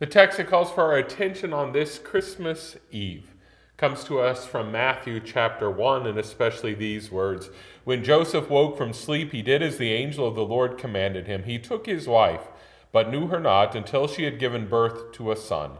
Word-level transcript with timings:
The 0.00 0.06
text 0.06 0.38
that 0.38 0.48
calls 0.48 0.70
for 0.70 0.84
our 0.84 0.96
attention 0.96 1.52
on 1.52 1.72
this 1.72 1.98
Christmas 1.98 2.78
Eve 2.90 3.34
comes 3.76 4.02
to 4.04 4.18
us 4.18 4.46
from 4.46 4.72
Matthew 4.72 5.20
chapter 5.20 5.70
1, 5.70 6.06
and 6.06 6.18
especially 6.18 6.72
these 6.72 7.10
words 7.10 7.50
When 7.84 8.02
Joseph 8.02 8.48
woke 8.48 8.78
from 8.78 8.94
sleep, 8.94 9.32
he 9.32 9.42
did 9.42 9.62
as 9.62 9.76
the 9.76 9.92
angel 9.92 10.26
of 10.26 10.34
the 10.34 10.44
Lord 10.44 10.78
commanded 10.78 11.26
him. 11.26 11.42
He 11.42 11.58
took 11.58 11.84
his 11.84 12.08
wife, 12.08 12.48
but 12.92 13.10
knew 13.10 13.26
her 13.26 13.38
not 13.38 13.74
until 13.74 14.08
she 14.08 14.24
had 14.24 14.38
given 14.38 14.68
birth 14.68 15.12
to 15.12 15.30
a 15.30 15.36
son, 15.36 15.72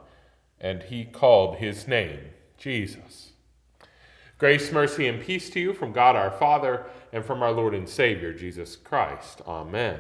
and 0.61 0.83
he 0.83 1.07
called 1.07 1.57
his 1.57 1.89
name 1.89 2.21
Jesus. 2.59 3.33
Grace, 4.37 4.71
mercy, 4.71 5.09
and 5.09 5.23
peace 5.23 5.49
to 5.49 5.61
you 5.61 5.73
from 5.73 5.93
God 5.93 6.15
our 6.15 6.31
Father 6.31 6.85
and 7.11 7.25
from 7.25 7.43
our 7.43 7.53
Lord 7.53 7.75
and 7.75 7.89
Savior, 7.89 8.35
Jesus 8.35 8.77
Christ. 8.77 9.41
Amen. 9.47 9.99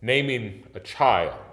Naming 0.00 0.64
a 0.74 0.80
child. 0.80 1.51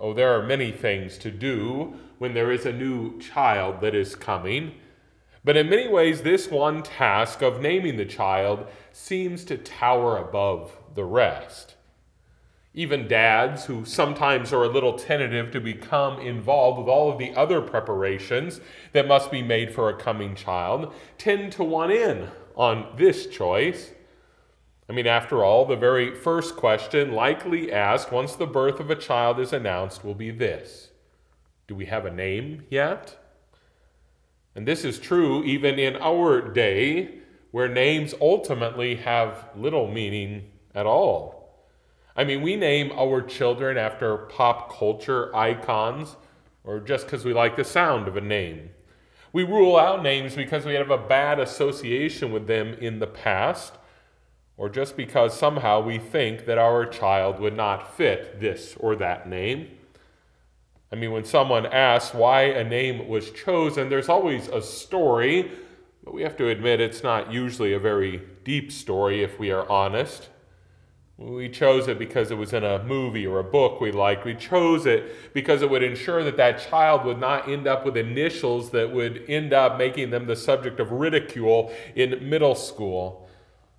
Oh, 0.00 0.14
there 0.14 0.38
are 0.38 0.46
many 0.46 0.70
things 0.70 1.18
to 1.18 1.30
do 1.30 1.94
when 2.18 2.34
there 2.34 2.52
is 2.52 2.64
a 2.64 2.72
new 2.72 3.18
child 3.18 3.80
that 3.80 3.94
is 3.94 4.14
coming. 4.14 4.74
But 5.44 5.56
in 5.56 5.68
many 5.68 5.88
ways, 5.88 6.22
this 6.22 6.48
one 6.50 6.82
task 6.82 7.42
of 7.42 7.60
naming 7.60 7.96
the 7.96 8.04
child 8.04 8.66
seems 8.92 9.44
to 9.46 9.56
tower 9.56 10.16
above 10.16 10.76
the 10.94 11.04
rest. 11.04 11.74
Even 12.74 13.08
dads, 13.08 13.64
who 13.64 13.84
sometimes 13.84 14.52
are 14.52 14.62
a 14.62 14.68
little 14.68 14.92
tentative 14.92 15.50
to 15.50 15.60
become 15.60 16.20
involved 16.20 16.78
with 16.78 16.88
all 16.88 17.10
of 17.10 17.18
the 17.18 17.34
other 17.34 17.60
preparations 17.60 18.60
that 18.92 19.08
must 19.08 19.32
be 19.32 19.42
made 19.42 19.74
for 19.74 19.88
a 19.88 19.96
coming 19.96 20.36
child, 20.36 20.92
tend 21.16 21.50
to 21.52 21.64
want 21.64 21.90
in 21.90 22.28
on 22.54 22.92
this 22.96 23.26
choice. 23.26 23.92
I 24.88 24.94
mean, 24.94 25.06
after 25.06 25.44
all, 25.44 25.66
the 25.66 25.76
very 25.76 26.14
first 26.14 26.56
question 26.56 27.12
likely 27.12 27.70
asked 27.70 28.10
once 28.10 28.34
the 28.34 28.46
birth 28.46 28.80
of 28.80 28.90
a 28.90 28.96
child 28.96 29.38
is 29.38 29.52
announced 29.52 30.02
will 30.02 30.14
be 30.14 30.30
this 30.30 30.90
Do 31.66 31.74
we 31.74 31.86
have 31.86 32.06
a 32.06 32.10
name 32.10 32.64
yet? 32.70 33.16
And 34.54 34.66
this 34.66 34.84
is 34.84 34.98
true 34.98 35.44
even 35.44 35.78
in 35.78 35.96
our 35.96 36.40
day, 36.40 37.18
where 37.50 37.68
names 37.68 38.14
ultimately 38.20 38.96
have 38.96 39.50
little 39.54 39.90
meaning 39.90 40.50
at 40.74 40.86
all. 40.86 41.38
I 42.16 42.24
mean, 42.24 42.42
we 42.42 42.56
name 42.56 42.90
our 42.96 43.22
children 43.22 43.78
after 43.78 44.16
pop 44.16 44.76
culture 44.76 45.34
icons 45.36 46.16
or 46.64 46.80
just 46.80 47.06
because 47.06 47.24
we 47.24 47.32
like 47.32 47.56
the 47.56 47.64
sound 47.64 48.08
of 48.08 48.16
a 48.16 48.20
name. 48.20 48.70
We 49.32 49.44
rule 49.44 49.76
out 49.76 50.02
names 50.02 50.34
because 50.34 50.64
we 50.64 50.74
have 50.74 50.90
a 50.90 50.98
bad 50.98 51.38
association 51.38 52.32
with 52.32 52.46
them 52.46 52.74
in 52.74 52.98
the 52.98 53.06
past 53.06 53.74
or 54.58 54.68
just 54.68 54.96
because 54.96 55.38
somehow 55.38 55.80
we 55.80 55.98
think 55.98 56.44
that 56.44 56.58
our 56.58 56.84
child 56.84 57.38
would 57.38 57.56
not 57.56 57.96
fit 57.96 58.40
this 58.40 58.76
or 58.80 58.96
that 58.96 59.28
name. 59.28 59.68
I 60.90 60.96
mean, 60.96 61.12
when 61.12 61.24
someone 61.24 61.64
asks 61.66 62.12
why 62.12 62.42
a 62.42 62.64
name 62.64 63.08
was 63.08 63.30
chosen, 63.30 63.88
there's 63.88 64.08
always 64.08 64.48
a 64.48 64.60
story, 64.60 65.52
but 66.02 66.12
we 66.12 66.22
have 66.22 66.36
to 66.38 66.48
admit 66.48 66.80
it's 66.80 67.04
not 67.04 67.32
usually 67.32 67.72
a 67.72 67.78
very 67.78 68.22
deep 68.44 68.72
story 68.72 69.22
if 69.22 69.38
we 69.38 69.52
are 69.52 69.68
honest. 69.70 70.28
We 71.18 71.48
chose 71.48 71.88
it 71.88 71.98
because 71.98 72.30
it 72.30 72.36
was 72.36 72.52
in 72.52 72.64
a 72.64 72.82
movie 72.82 73.26
or 73.26 73.40
a 73.40 73.44
book 73.44 73.80
we 73.80 73.92
liked. 73.92 74.24
We 74.24 74.34
chose 74.34 74.86
it 74.86 75.34
because 75.34 75.62
it 75.62 75.70
would 75.70 75.82
ensure 75.82 76.24
that 76.24 76.36
that 76.36 76.68
child 76.68 77.04
would 77.04 77.18
not 77.18 77.48
end 77.48 77.66
up 77.66 77.84
with 77.84 77.96
initials 77.96 78.70
that 78.70 78.92
would 78.92 79.24
end 79.28 79.52
up 79.52 79.78
making 79.78 80.10
them 80.10 80.26
the 80.26 80.36
subject 80.36 80.80
of 80.80 80.90
ridicule 80.90 81.72
in 81.94 82.28
middle 82.28 82.54
school. 82.54 83.27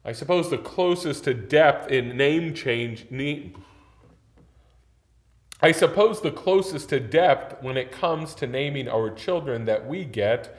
I 0.10 0.12
suppose 0.12 0.50
the 0.50 0.58
closest 0.58 1.26
to 1.26 1.36
depth 1.36 1.92
in 1.92 2.18
name 2.18 2.56
change. 2.56 3.06
I 5.62 5.72
suppose 5.72 6.20
the 6.20 6.32
closest 6.32 6.90
to 6.90 7.00
depth 7.00 7.62
when 7.62 7.78
it 7.78 7.92
comes 7.92 8.34
to 8.36 8.48
naming 8.48 8.88
our 8.88 9.12
children 9.12 9.66
that 9.66 9.88
we 9.88 10.06
get 10.06 10.58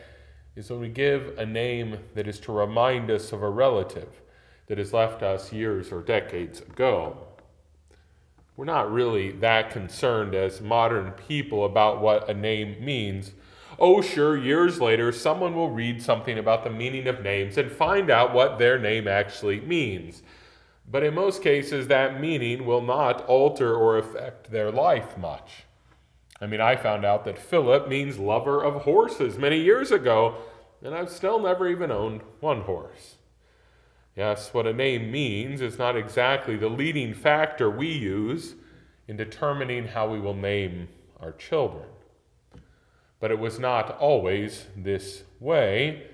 is 0.54 0.70
when 0.70 0.78
we 0.78 0.88
give 0.88 1.36
a 1.36 1.44
name 1.44 1.98
that 2.14 2.28
is 2.28 2.38
to 2.42 2.52
remind 2.52 3.10
us 3.10 3.32
of 3.32 3.42
a 3.42 3.50
relative 3.50 4.20
that 4.69 4.78
has 4.78 4.92
left 4.92 5.20
us 5.20 5.52
years 5.52 5.91
or 5.91 6.00
decades 6.00 6.60
ago. 6.60 7.16
We're 8.56 8.66
not 8.66 8.92
really 8.92 9.32
that 9.32 9.70
concerned 9.72 10.32
as 10.36 10.60
modern 10.60 11.10
people 11.10 11.64
about 11.64 12.00
what 12.00 12.30
a 12.30 12.34
name 12.34 12.76
means 12.84 13.32
oh, 13.80 14.02
sure, 14.02 14.36
years 14.36 14.80
later, 14.80 15.10
someone 15.10 15.54
will 15.54 15.70
read 15.70 16.02
something 16.02 16.38
about 16.38 16.62
the 16.62 16.70
meaning 16.70 17.06
of 17.06 17.22
names 17.22 17.56
and 17.56 17.72
find 17.72 18.10
out 18.10 18.34
what 18.34 18.58
their 18.58 18.78
name 18.78 19.08
actually 19.08 19.60
means. 19.60 20.22
But 20.91 21.02
in 21.02 21.14
most 21.14 21.42
cases, 21.42 21.86
that 21.86 22.20
meaning 22.20 22.66
will 22.66 22.82
not 22.82 23.24
alter 23.26 23.74
or 23.74 23.96
affect 23.96 24.50
their 24.50 24.70
life 24.70 25.16
much. 25.16 25.64
I 26.40 26.46
mean, 26.46 26.60
I 26.60 26.76
found 26.76 27.04
out 27.04 27.24
that 27.24 27.38
Philip 27.38 27.88
means 27.88 28.19
lover 28.19 28.62
of 28.62 28.82
horses 28.82 29.38
many 29.38 29.60
years 29.60 29.90
ago, 29.90 30.36
and 30.82 30.94
I've 30.94 31.10
still 31.10 31.38
never 31.38 31.69
even 31.69 31.90
owned 31.90 32.22
one 32.40 32.62
horse. 32.62 33.16
Yes, 34.16 34.52
what 34.52 34.66
a 34.66 34.72
name 34.72 35.10
means 35.10 35.60
is 35.60 35.78
not 35.78 35.96
exactly 35.96 36.56
the 36.56 36.69
leading 36.69 37.14
factor 37.14 37.70
we 37.70 37.88
use 37.88 38.54
in 39.06 39.16
determining 39.16 39.88
how 39.88 40.08
we 40.08 40.19
will 40.19 40.34
name 40.34 40.88
our 41.20 41.32
children. 41.32 41.86
But 43.20 43.31
it 43.31 43.38
was 43.38 43.58
not 43.58 43.97
always 43.98 44.66
this 44.76 45.22
way, 45.38 46.06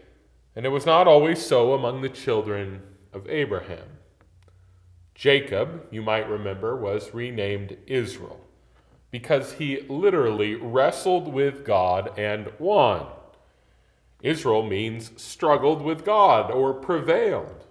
and 0.55 0.67
it 0.67 0.71
was 0.71 0.85
not 0.85 1.07
always 1.07 1.41
so 1.45 1.73
among 1.73 2.03
the 2.03 2.09
children 2.09 2.83
of 3.13 3.29
Abraham. 3.29 3.99
Jacob, 5.15 5.87
you 5.91 6.03
might 6.03 6.29
remember, 6.29 6.77
was 6.77 7.15
renamed 7.15 7.79
Israel 7.87 8.41
because 9.11 9.55
he 9.55 9.81
literally 9.89 10.55
wrestled 10.55 11.33
with 11.33 11.65
God 11.65 12.19
and 12.19 12.51
won. 12.59 13.07
Israel 14.23 14.63
means 14.63 15.13
struggled 15.17 15.81
with 15.81 16.05
God 16.05 16.51
or 16.51 16.75
prevailed. 16.75 17.65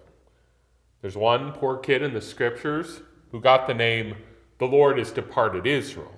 There's 1.02 1.16
one 1.16 1.52
poor 1.52 1.76
kid 1.76 2.02
in 2.02 2.14
the 2.14 2.20
scriptures 2.20 3.02
who 3.30 3.40
got 3.40 3.68
the 3.68 3.74
name, 3.74 4.16
The 4.58 4.66
Lord 4.66 4.98
is 4.98 5.12
departed 5.12 5.68
Israel. 5.68 6.15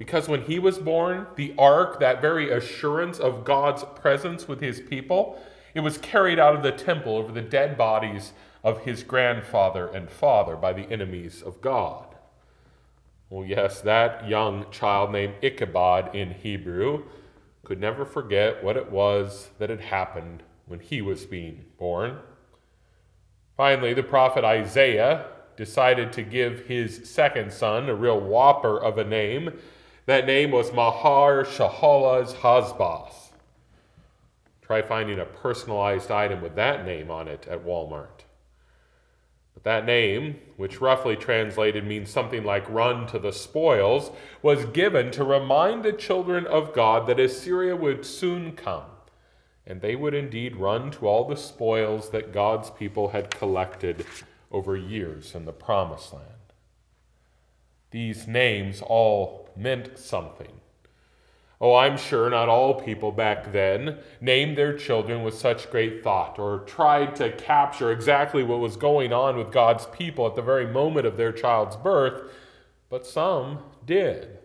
Because 0.00 0.30
when 0.30 0.44
he 0.44 0.58
was 0.58 0.78
born, 0.78 1.26
the 1.36 1.52
ark, 1.58 2.00
that 2.00 2.22
very 2.22 2.50
assurance 2.50 3.18
of 3.18 3.44
God's 3.44 3.84
presence 3.96 4.48
with 4.48 4.62
his 4.62 4.80
people, 4.80 5.38
it 5.74 5.80
was 5.80 5.98
carried 5.98 6.38
out 6.38 6.56
of 6.56 6.62
the 6.62 6.72
temple 6.72 7.18
over 7.18 7.30
the 7.30 7.42
dead 7.42 7.76
bodies 7.76 8.32
of 8.64 8.80
his 8.84 9.02
grandfather 9.02 9.88
and 9.88 10.10
father 10.10 10.56
by 10.56 10.72
the 10.72 10.90
enemies 10.90 11.42
of 11.42 11.60
God. 11.60 12.14
Well, 13.28 13.44
yes, 13.44 13.82
that 13.82 14.26
young 14.26 14.70
child 14.70 15.12
named 15.12 15.34
Ichabod 15.42 16.14
in 16.14 16.30
Hebrew 16.30 17.04
could 17.62 17.78
never 17.78 18.06
forget 18.06 18.64
what 18.64 18.78
it 18.78 18.90
was 18.90 19.50
that 19.58 19.68
had 19.68 19.82
happened 19.82 20.42
when 20.64 20.80
he 20.80 21.02
was 21.02 21.26
being 21.26 21.66
born. 21.76 22.20
Finally, 23.54 23.92
the 23.92 24.02
prophet 24.02 24.44
Isaiah 24.44 25.26
decided 25.58 26.10
to 26.14 26.22
give 26.22 26.60
his 26.68 27.06
second 27.06 27.52
son 27.52 27.90
a 27.90 27.94
real 27.94 28.18
whopper 28.18 28.82
of 28.82 28.96
a 28.96 29.04
name 29.04 29.52
that 30.10 30.26
name 30.26 30.50
was 30.50 30.72
Maher-shalal-hash-baz. 30.72 33.12
Try 34.62 34.82
finding 34.82 35.18
a 35.18 35.24
personalized 35.24 36.10
item 36.10 36.40
with 36.40 36.54
that 36.56 36.84
name 36.84 37.10
on 37.10 37.28
it 37.28 37.46
at 37.48 37.64
Walmart. 37.64 38.24
But 39.52 39.64
that 39.64 39.84
name, 39.84 40.38
which 40.56 40.80
roughly 40.80 41.16
translated 41.16 41.84
means 41.84 42.08
something 42.08 42.44
like 42.44 42.70
run 42.70 43.06
to 43.08 43.18
the 43.18 43.32
spoils, 43.32 44.10
was 44.42 44.64
given 44.66 45.10
to 45.10 45.24
remind 45.24 45.82
the 45.82 45.92
children 45.92 46.46
of 46.46 46.72
God 46.72 47.06
that 47.08 47.20
Assyria 47.20 47.76
would 47.76 48.06
soon 48.06 48.52
come, 48.52 48.84
and 49.66 49.80
they 49.80 49.96
would 49.96 50.14
indeed 50.14 50.56
run 50.56 50.90
to 50.92 51.06
all 51.06 51.26
the 51.26 51.36
spoils 51.36 52.10
that 52.10 52.32
God's 52.32 52.70
people 52.70 53.08
had 53.08 53.30
collected 53.30 54.06
over 54.52 54.76
years 54.76 55.34
in 55.34 55.44
the 55.44 55.52
Promised 55.52 56.12
Land. 56.12 56.26
These 57.90 58.28
names 58.28 58.82
all 58.82 59.39
meant 59.56 59.98
something. 59.98 60.60
Oh, 61.60 61.74
I'm 61.74 61.98
sure 61.98 62.30
not 62.30 62.48
all 62.48 62.80
people 62.80 63.12
back 63.12 63.52
then 63.52 63.98
named 64.20 64.56
their 64.56 64.74
children 64.74 65.22
with 65.22 65.34
such 65.34 65.70
great 65.70 66.02
thought 66.02 66.38
or 66.38 66.60
tried 66.60 67.14
to 67.16 67.32
capture 67.32 67.92
exactly 67.92 68.42
what 68.42 68.60
was 68.60 68.76
going 68.76 69.12
on 69.12 69.36
with 69.36 69.52
God's 69.52 69.84
people 69.86 70.26
at 70.26 70.34
the 70.34 70.42
very 70.42 70.66
moment 70.66 71.06
of 71.06 71.18
their 71.18 71.32
child's 71.32 71.76
birth, 71.76 72.32
but 72.88 73.06
some 73.06 73.58
did. 73.84 74.38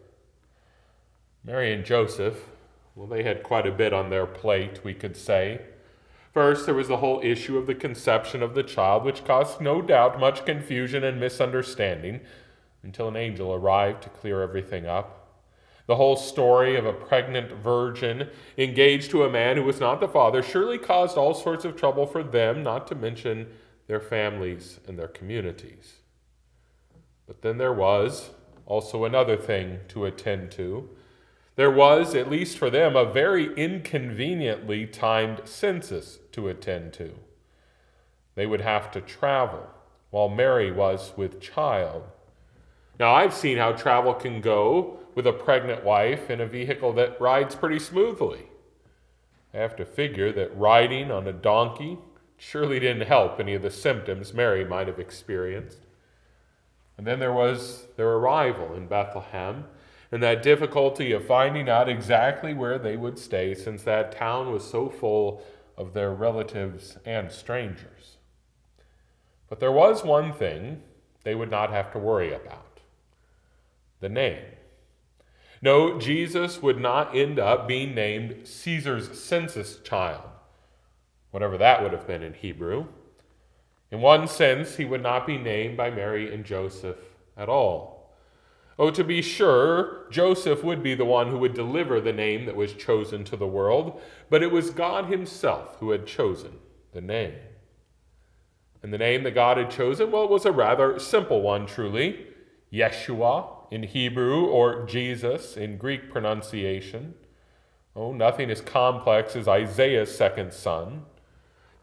Mary 1.42 1.72
and 1.72 1.86
Joseph, 1.86 2.50
well, 2.96 3.08
they 3.08 3.24
had 3.24 3.44
quite 3.44 3.66
a 3.66 3.72
bit 3.72 3.94
on 3.94 4.10
their 4.10 4.26
plate, 4.26 4.84
we 4.84 4.94
could 4.94 5.16
say. 5.16 5.62
First, 6.34 6.66
there 6.66 6.76
was 6.76 6.90
the 6.90 6.98
whole 6.98 7.22
issue 7.24 7.58
of 7.58 7.66
the 7.66 7.76
conception 7.76 8.44
of 8.44 8.56
the 8.56 8.64
child, 8.64 9.06
which 9.06 9.24
caused 9.24 9.62
no 9.62 9.82
doubt 9.82 10.20
much 10.20 10.46
confusion 10.46 11.02
and 11.02 11.18
misunderstanding 11.18 12.20
until 12.86 13.10
an 13.10 13.18
angel 13.18 13.54
arrived 13.54 14.04
to 14.04 14.10
clear 14.10 14.42
everything 14.42 14.86
up. 14.86 15.26
The 15.88 15.98
whole 15.98 16.16
story 16.16 16.76
of 16.78 16.86
a 16.86 16.94
pregnant 16.94 17.52
virgin 17.52 18.30
engaged 18.58 19.12
to 19.12 19.24
a 19.24 19.30
man 19.30 19.58
who 19.58 19.64
was 19.64 19.80
not 19.80 20.00
the 20.00 20.08
father 20.08 20.42
surely 20.42 20.78
caused 20.78 21.18
all 21.18 21.34
sorts 21.34 21.66
of 21.66 21.76
trouble 21.76 22.08
for 22.08 22.24
them, 22.24 22.64
not 22.64 22.88
to 22.88 22.96
mention 22.96 23.48
their 23.88 24.00
families 24.00 24.80
and 24.88 24.98
their 24.98 25.08
communities. 25.08 25.96
But 27.28 27.42
then 27.42 27.58
there 27.58 27.74
was 27.74 28.30
also 28.66 29.06
another 29.06 29.38
thing 29.38 29.80
to 29.90 30.06
attend 30.06 30.52
to. 30.52 30.90
There 31.56 31.72
was, 31.72 32.16
at 32.16 32.30
least 32.30 32.58
for 32.58 32.70
them, 32.70 32.96
a 32.96 33.06
very 33.06 33.54
inconveniently 33.56 34.88
timed 34.88 35.42
census 35.46 36.20
to 36.32 36.48
attend 36.48 36.94
to. 36.94 37.14
They 38.36 38.46
would 38.46 38.62
have 38.62 38.92
to 38.92 39.02
travel 39.02 39.68
while 40.10 40.30
Mary 40.30 40.72
was 40.72 41.14
with 41.16 41.42
child. 41.42 42.04
Now, 43.00 43.14
I've 43.14 43.34
seen 43.34 43.58
how 43.58 43.74
travel 43.74 44.14
can 44.14 44.40
go 44.42 45.00
with 45.16 45.28
a 45.28 45.34
pregnant 45.34 45.84
wife 45.84 46.30
in 46.30 46.40
a 46.40 46.46
vehicle 46.46 46.94
that 46.94 47.20
rides 47.20 47.56
pretty 47.56 47.80
smoothly. 47.80 48.44
I 49.54 49.58
have 49.58 49.76
to 49.78 49.86
figure 49.86 50.32
that 50.34 50.58
riding 50.58 51.12
on 51.12 51.28
a 51.28 51.34
donkey 51.34 51.98
surely 52.38 52.80
didn't 52.80 53.08
help 53.08 53.40
any 53.40 53.54
of 53.54 53.62
the 53.62 53.72
symptoms 53.72 54.34
Mary 54.34 54.66
might 54.66 54.88
have 54.88 55.00
experienced. 55.00 55.80
And 56.98 57.06
then 57.06 57.20
there 57.20 57.34
was 57.34 57.88
their 57.98 58.14
arrival 58.14 58.74
in 58.74 58.88
Bethlehem 58.88 59.66
and 60.12 60.22
that 60.24 60.44
difficulty 60.44 61.12
of 61.12 61.26
finding 61.26 61.70
out 61.70 61.90
exactly 61.90 62.54
where 62.54 62.78
they 62.78 62.96
would 62.96 63.20
stay 63.20 63.54
since 63.54 63.84
that 63.84 64.12
town 64.12 64.52
was 64.52 64.64
so 64.64 64.90
full 64.90 65.42
of 65.78 65.94
their 65.94 66.14
relatives 66.14 66.98
and 67.06 67.32
strangers. 67.32 68.18
But 69.50 69.60
there 69.60 69.72
was 69.72 70.04
one 70.04 70.32
thing 70.32 70.82
they 71.24 71.36
would 71.36 71.52
not 71.52 71.72
have 71.72 71.92
to 71.94 72.00
worry 72.00 72.34
about 72.34 72.75
the 74.00 74.10
name. 74.10 74.44
No, 75.62 76.00
Jesus 76.00 76.62
would 76.62 76.80
not 76.80 77.16
end 77.16 77.40
up 77.40 77.68
being 77.68 77.96
named 77.96 78.48
Caesar's 78.48 79.20
census 79.20 79.80
child, 79.80 80.30
whatever 81.32 81.58
that 81.58 81.82
would 81.82 81.94
have 81.94 82.06
been 82.06 82.22
in 82.22 82.34
Hebrew. 82.34 82.86
In 83.92 84.02
one 84.02 84.28
sense, 84.28 84.76
he 84.76 84.86
would 84.86 85.02
not 85.02 85.26
be 85.26 85.38
named 85.38 85.78
by 85.78 85.90
Mary 85.90 86.34
and 86.34 86.44
Joseph 86.44 86.98
at 87.38 87.50
all. 87.50 88.14
Oh, 88.78 88.92
to 88.92 89.04
be 89.04 89.22
sure, 89.22 90.06
Joseph 90.12 90.64
would 90.64 90.84
be 90.84 90.96
the 90.96 91.06
one 91.06 91.30
who 91.30 91.38
would 91.38 91.54
deliver 91.54 92.02
the 92.02 92.12
name 92.12 92.46
that 92.46 92.56
was 92.56 92.74
chosen 92.74 93.24
to 93.24 93.38
the 93.38 93.48
world, 93.48 94.02
but 94.30 94.44
it 94.44 94.52
was 94.52 94.70
God 94.70 95.06
Himself 95.06 95.78
who 95.80 95.92
had 95.92 96.06
chosen 96.06 96.58
the 96.92 97.02
name. 97.02 97.36
And 98.84 98.94
the 98.94 98.98
name 98.98 99.24
that 99.24 99.32
God 99.32 99.58
had 99.58 99.72
chosen, 99.72 100.12
well, 100.12 100.26
it 100.26 100.30
was 100.30 100.46
a 100.46 100.52
rather 100.52 101.00
simple 101.00 101.42
one, 101.42 101.66
truly 101.66 102.28
Yeshua 102.72 103.55
in 103.72 103.84
Hebrew 103.84 104.46
or 104.46 104.86
Jesus 104.86 105.58
in 105.58 105.78
Greek 105.78 106.12
pronunciation. 106.12 107.16
Oh, 107.96 108.12
nothing 108.12 108.50
as 108.50 108.62
complex 108.62 109.36
as 109.36 109.48
Isaiah's 109.48 110.16
second 110.16 110.54
son. 110.54 111.04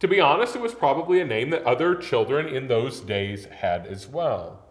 To 0.00 0.08
be 0.08 0.20
honest, 0.20 0.56
it 0.56 0.62
was 0.62 0.74
probably 0.74 1.20
a 1.20 1.24
name 1.24 1.50
that 1.50 1.64
other 1.64 1.94
children 1.94 2.46
in 2.46 2.68
those 2.68 3.00
days 3.00 3.46
had 3.46 3.86
as 3.86 4.08
well. 4.08 4.62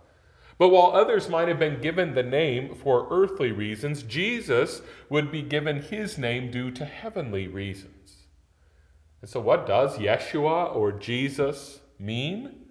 But 0.58 0.70
while 0.70 0.92
others 0.92 1.30
might 1.30 1.48
have 1.48 1.58
been 1.58 1.82
given 1.82 2.14
the 2.14 2.22
name 2.22 2.76
for 2.76 3.08
earthly 3.10 3.52
reasons, 3.52 4.04
Jesus 4.04 4.82
would 5.10 5.32
be 5.32 5.42
given 5.42 5.82
his 5.82 6.18
name 6.18 6.52
due 6.52 6.70
to 6.72 6.86
heavenly 6.86 7.48
reasons. 7.48 8.28
And 9.22 9.30
so, 9.30 9.40
what 9.40 9.66
does 9.66 9.98
Yeshua 9.98 10.76
or 10.76 10.92
Jesus 10.92 11.80
mean? 11.98 12.68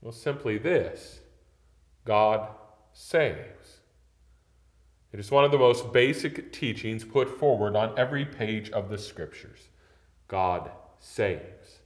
Well, 0.00 0.12
simply 0.12 0.58
this 0.58 1.20
God 2.04 2.48
saves. 2.92 3.78
It 5.12 5.20
is 5.20 5.30
one 5.30 5.44
of 5.44 5.50
the 5.50 5.58
most 5.58 5.92
basic 5.92 6.52
teachings 6.52 7.04
put 7.04 7.28
forward 7.38 7.76
on 7.76 7.98
every 7.98 8.24
page 8.24 8.70
of 8.70 8.90
the 8.90 8.98
Scriptures. 8.98 9.68
God 10.26 10.70
saves. 10.98 11.78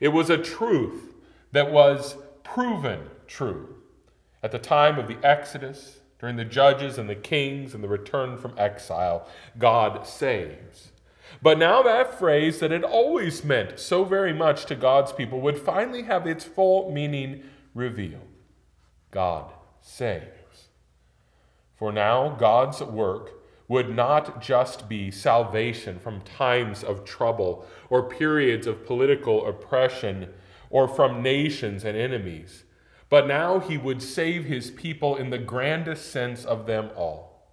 It 0.00 0.08
was 0.08 0.28
a 0.28 0.38
truth 0.38 1.14
that 1.52 1.70
was 1.70 2.16
proven 2.42 3.10
true 3.26 3.76
at 4.42 4.52
the 4.52 4.58
time 4.58 4.98
of 4.98 5.08
the 5.08 5.16
Exodus, 5.26 6.00
during 6.18 6.36
the 6.36 6.44
judges 6.44 6.96
and 6.96 7.08
the 7.08 7.14
kings 7.14 7.74
and 7.74 7.84
the 7.84 7.88
return 7.88 8.38
from 8.38 8.54
exile. 8.56 9.26
God 9.58 10.06
saves. 10.06 10.92
But 11.42 11.58
now 11.58 11.82
that 11.82 12.18
phrase 12.18 12.60
that 12.60 12.70
had 12.70 12.84
always 12.84 13.44
meant 13.44 13.78
so 13.78 14.04
very 14.04 14.32
much 14.32 14.66
to 14.66 14.74
God's 14.74 15.12
people 15.12 15.40
would 15.40 15.58
finally 15.58 16.02
have 16.02 16.26
its 16.26 16.44
full 16.44 16.90
meaning 16.92 17.42
revealed. 17.74 18.28
God 19.10 19.52
saves. 19.80 20.33
For 21.84 21.92
now, 21.92 22.30
God's 22.30 22.80
work 22.80 23.32
would 23.68 23.94
not 23.94 24.40
just 24.40 24.88
be 24.88 25.10
salvation 25.10 25.98
from 25.98 26.22
times 26.22 26.82
of 26.82 27.04
trouble 27.04 27.66
or 27.90 28.08
periods 28.08 28.66
of 28.66 28.86
political 28.86 29.46
oppression 29.46 30.32
or 30.70 30.88
from 30.88 31.22
nations 31.22 31.84
and 31.84 31.94
enemies, 31.94 32.64
but 33.10 33.26
now 33.26 33.58
he 33.58 33.76
would 33.76 34.00
save 34.00 34.46
his 34.46 34.70
people 34.70 35.14
in 35.14 35.28
the 35.28 35.36
grandest 35.36 36.10
sense 36.10 36.46
of 36.46 36.64
them 36.64 36.88
all. 36.96 37.50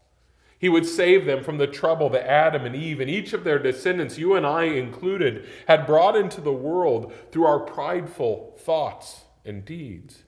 He 0.57 0.69
would 0.69 0.85
save 0.85 1.25
them 1.25 1.43
from 1.43 1.57
the 1.57 1.67
trouble 1.67 2.09
that 2.11 2.25
Adam 2.25 2.63
and 2.65 2.73
Eve 2.73 3.01
and 3.01 3.09
each 3.09 3.33
of 3.33 3.43
their 3.43 3.59
descendants, 3.59 4.17
you 4.17 4.35
and 4.35 4.47
I 4.47 4.63
included, 4.63 5.45
had 5.67 5.85
brought 5.85 6.15
into 6.15 6.39
the 6.39 6.53
world 6.53 7.11
through 7.33 7.47
our 7.47 7.59
prideful 7.59 8.57
thoughts 8.57 9.25
and 9.43 9.65
deeds. 9.65 10.23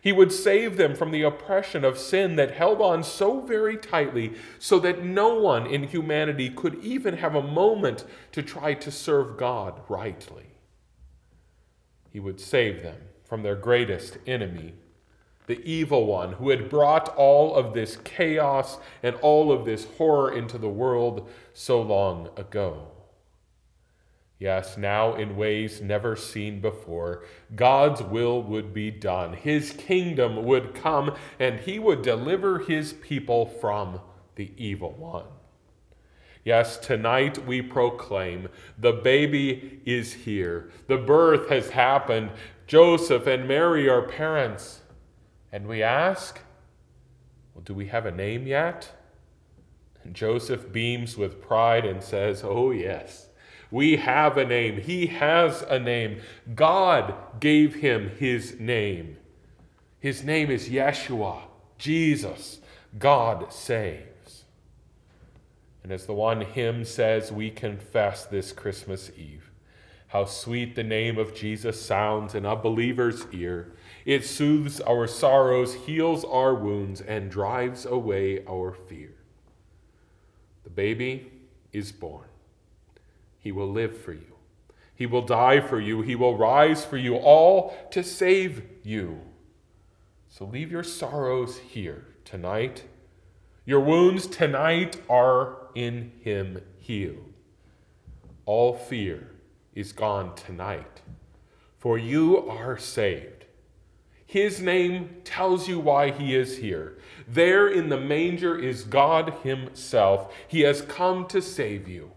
He 0.00 0.12
would 0.12 0.32
save 0.32 0.76
them 0.76 0.94
from 0.94 1.10
the 1.10 1.22
oppression 1.22 1.84
of 1.84 1.98
sin 1.98 2.36
that 2.36 2.52
held 2.52 2.80
on 2.80 3.02
so 3.02 3.40
very 3.40 3.76
tightly 3.76 4.34
so 4.58 4.78
that 4.80 5.04
no 5.04 5.34
one 5.34 5.66
in 5.66 5.84
humanity 5.84 6.50
could 6.50 6.82
even 6.82 7.18
have 7.18 7.34
a 7.34 7.42
moment 7.42 8.04
to 8.32 8.42
try 8.42 8.74
to 8.74 8.90
serve 8.90 9.36
God 9.36 9.80
rightly. 9.88 10.46
He 12.10 12.20
would 12.20 12.40
save 12.40 12.82
them 12.82 12.96
from 13.24 13.42
their 13.42 13.56
greatest 13.56 14.18
enemy, 14.26 14.74
the 15.46 15.60
evil 15.64 16.06
one 16.06 16.34
who 16.34 16.50
had 16.50 16.70
brought 16.70 17.08
all 17.16 17.54
of 17.54 17.74
this 17.74 17.96
chaos 18.04 18.78
and 19.02 19.16
all 19.16 19.52
of 19.52 19.64
this 19.64 19.86
horror 19.96 20.32
into 20.32 20.58
the 20.58 20.68
world 20.68 21.28
so 21.52 21.80
long 21.80 22.30
ago. 22.36 22.88
Yes, 24.38 24.76
now 24.76 25.16
in 25.16 25.36
ways 25.36 25.80
never 25.80 26.14
seen 26.14 26.60
before, 26.60 27.24
God's 27.56 28.02
will 28.02 28.40
would 28.42 28.72
be 28.72 28.90
done. 28.90 29.32
His 29.32 29.72
kingdom 29.72 30.44
would 30.44 30.74
come, 30.74 31.16
and 31.40 31.58
he 31.58 31.80
would 31.80 32.02
deliver 32.02 32.60
his 32.60 32.92
people 32.92 33.46
from 33.46 34.00
the 34.36 34.52
evil 34.56 34.92
one. 34.92 35.24
Yes, 36.44 36.78
tonight 36.78 37.44
we 37.46 37.60
proclaim 37.60 38.48
the 38.78 38.92
baby 38.92 39.80
is 39.84 40.12
here. 40.12 40.70
The 40.86 40.96
birth 40.96 41.48
has 41.50 41.70
happened. 41.70 42.30
Joseph 42.66 43.26
and 43.26 43.48
Mary 43.48 43.88
are 43.88 44.02
parents. 44.02 44.80
And 45.50 45.66
we 45.66 45.82
ask, 45.82 46.40
well, 47.54 47.64
do 47.64 47.74
we 47.74 47.88
have 47.88 48.06
a 48.06 48.12
name 48.12 48.46
yet? 48.46 48.92
And 50.04 50.14
Joseph 50.14 50.70
beams 50.72 51.16
with 51.16 51.42
pride 51.42 51.84
and 51.84 52.02
says, 52.02 52.42
Oh, 52.44 52.70
yes. 52.70 53.28
We 53.70 53.96
have 53.96 54.36
a 54.36 54.44
name. 54.44 54.80
He 54.80 55.06
has 55.06 55.62
a 55.62 55.78
name. 55.78 56.20
God 56.54 57.14
gave 57.40 57.76
him 57.76 58.10
his 58.18 58.58
name. 58.58 59.16
His 60.00 60.24
name 60.24 60.50
is 60.50 60.68
Yeshua, 60.68 61.42
Jesus. 61.76 62.60
God 62.98 63.52
saves. 63.52 64.44
And 65.82 65.92
as 65.92 66.06
the 66.06 66.14
one 66.14 66.40
hymn 66.40 66.84
says, 66.84 67.30
we 67.30 67.50
confess 67.50 68.24
this 68.24 68.52
Christmas 68.52 69.10
Eve 69.16 69.48
how 70.08 70.24
sweet 70.24 70.74
the 70.74 70.82
name 70.82 71.18
of 71.18 71.34
Jesus 71.34 71.80
sounds 71.80 72.34
in 72.34 72.46
a 72.46 72.56
believer's 72.56 73.26
ear. 73.30 73.72
It 74.06 74.24
soothes 74.24 74.80
our 74.80 75.06
sorrows, 75.06 75.74
heals 75.74 76.24
our 76.24 76.54
wounds, 76.54 77.02
and 77.02 77.30
drives 77.30 77.84
away 77.84 78.42
our 78.46 78.72
fear. 78.72 79.14
The 80.64 80.70
baby 80.70 81.30
is 81.74 81.92
born. 81.92 82.27
He 83.38 83.52
will 83.52 83.70
live 83.70 83.96
for 83.96 84.12
you. 84.12 84.34
He 84.94 85.06
will 85.06 85.22
die 85.22 85.60
for 85.60 85.80
you. 85.80 86.02
He 86.02 86.16
will 86.16 86.36
rise 86.36 86.84
for 86.84 86.96
you, 86.96 87.14
all 87.14 87.72
to 87.92 88.02
save 88.02 88.62
you. 88.82 89.20
So 90.28 90.44
leave 90.44 90.72
your 90.72 90.82
sorrows 90.82 91.58
here 91.58 92.04
tonight. 92.24 92.84
Your 93.64 93.78
wounds 93.78 94.26
tonight 94.26 95.00
are 95.08 95.68
in 95.76 96.10
Him 96.20 96.62
healed. 96.78 97.32
All 98.44 98.74
fear 98.74 99.30
is 99.72 99.92
gone 99.92 100.34
tonight, 100.34 101.02
for 101.76 101.96
you 101.96 102.48
are 102.48 102.76
saved. 102.76 103.44
His 104.26 104.60
name 104.60 105.18
tells 105.22 105.68
you 105.68 105.78
why 105.78 106.10
He 106.10 106.34
is 106.34 106.58
here. 106.58 106.98
There 107.28 107.68
in 107.68 107.88
the 107.88 108.00
manger 108.00 108.58
is 108.58 108.82
God 108.82 109.32
Himself. 109.44 110.34
He 110.48 110.62
has 110.62 110.82
come 110.82 111.26
to 111.28 111.40
save 111.40 111.86
you 111.86 112.10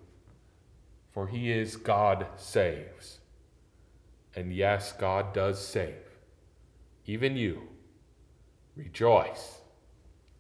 for 1.13 1.27
he 1.27 1.51
is 1.51 1.75
God 1.75 2.27
saves. 2.37 3.19
And 4.35 4.53
yes, 4.53 4.93
God 4.93 5.33
does 5.33 5.65
save. 5.65 5.95
Even 7.05 7.35
you. 7.35 7.63
Rejoice. 8.75 9.59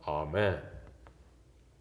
Amen. 0.07 0.59